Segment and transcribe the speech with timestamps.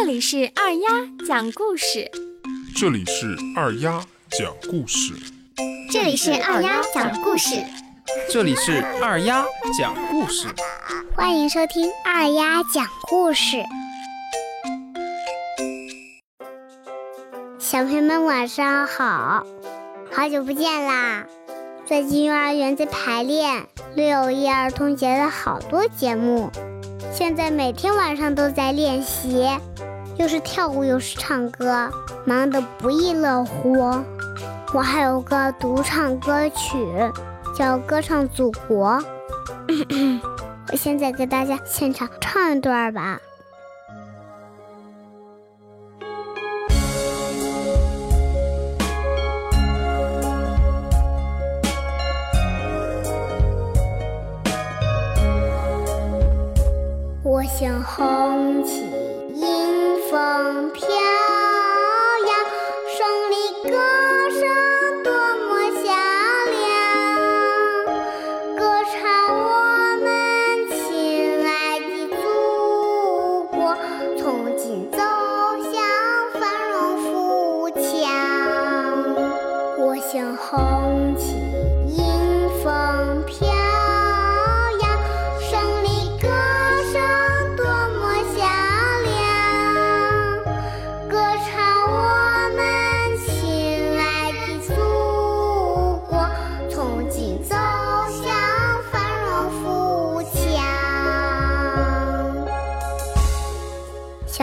[0.00, 0.88] 这里是二丫
[1.26, 2.08] 讲故事，
[2.76, 5.12] 这里是二丫讲故事，
[5.90, 7.56] 这里是二丫讲故事，
[8.30, 9.44] 这里是二丫
[9.76, 10.46] 讲故事，
[11.16, 13.56] 欢迎收听二丫讲故事。
[17.58, 19.44] 小朋友们晚上好，
[20.12, 21.26] 好久不见啦！
[21.86, 26.52] 最近幼儿园在排练六一儿童节的好多节目，
[27.12, 29.44] 现在每天晚上都在练习，
[30.18, 31.88] 又是跳舞又是唱歌，
[32.24, 33.78] 忙得不亦乐乎。
[34.74, 36.76] 我还有个独唱歌曲，
[37.56, 39.00] 叫《歌唱祖国》，
[40.72, 43.20] 我现在给大家现场唱一段吧。
[57.22, 58.87] 我想红旗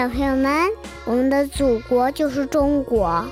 [0.06, 0.70] 小朋友们，
[1.06, 3.26] 我们的祖国就是中国，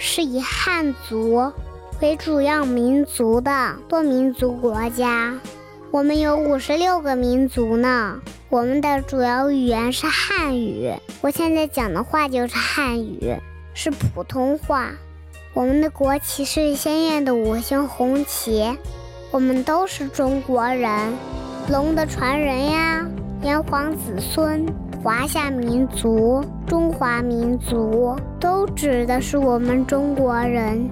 [0.00, 1.52] 是以汉族
[2.00, 5.38] 为主要民族的多民族国家。
[5.92, 8.20] 我们有五十六个民族呢。
[8.48, 13.36] 我们的主要语言是汉语，我现在讲的话就是汉语，
[13.72, 14.90] 是普通话。
[15.54, 18.76] 我们的国旗是鲜艳的五星红旗。
[19.30, 21.12] 我们都是中国人，
[21.70, 23.06] 龙的传人呀，
[23.42, 24.66] 炎黄子孙。
[25.00, 30.90] 华夏民族、中华民族都指的是我们中国人。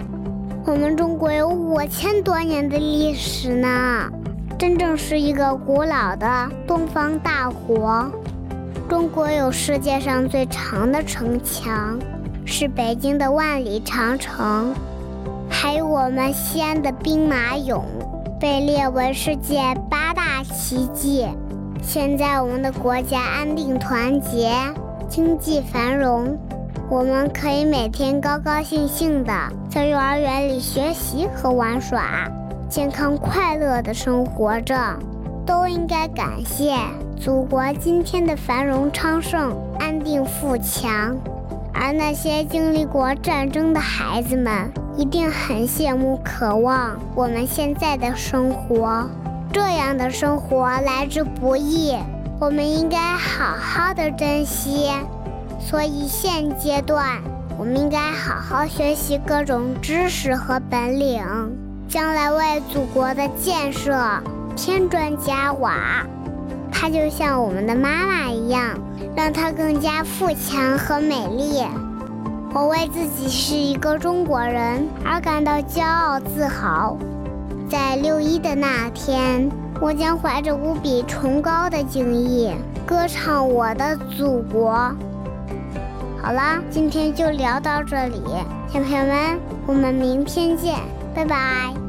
[0.64, 4.08] 我们中国有五千多年的历史呢，
[4.56, 8.08] 真正是一个古老的东方大国。
[8.88, 11.98] 中国有世界上最长的城墙，
[12.44, 14.72] 是北京的万里长城，
[15.50, 17.82] 还有我们西安的兵马俑，
[18.38, 19.58] 被列为世界
[19.90, 21.26] 八大奇迹。
[21.82, 24.52] 现在我们的国家安定团结，
[25.08, 26.36] 经济繁荣，
[26.90, 29.32] 我们可以每天高高兴兴的
[29.68, 32.30] 在幼儿园里学习和玩耍，
[32.68, 34.76] 健康快乐的生活着，
[35.46, 36.74] 都应该感谢
[37.18, 41.16] 祖国今天的繁荣昌盛、安定富强。
[41.72, 49.08] 而那些经历过战争的孩子们，一定很羡慕、渴望我们现在的生活。
[49.56, 51.96] 这样的生活来之不易，
[52.38, 54.90] 我们应该好好的珍惜。
[55.58, 57.22] 所以现阶段，
[57.56, 61.24] 我们应该好好学习各种知识和本领，
[61.88, 63.98] 将来为祖国的建设
[64.54, 66.04] 添砖加瓦。
[66.70, 68.78] 它就像我们的妈妈一样，
[69.16, 71.64] 让它更加富强和美丽。
[72.52, 76.98] 我为自己是一个中国人而感到骄傲自豪。
[77.68, 79.50] 在六一的那天，
[79.80, 82.54] 我将怀着无比崇高的敬意，
[82.86, 84.72] 歌唱我的祖国。
[86.22, 88.20] 好了，今天就聊到这里，
[88.68, 90.76] 小朋友们，我们明天见，
[91.14, 91.85] 拜拜。